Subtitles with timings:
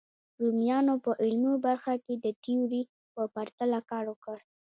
[0.43, 2.81] رومیانو په عملي برخه کې د تیوري
[3.13, 4.37] په پرتله کار وکړ.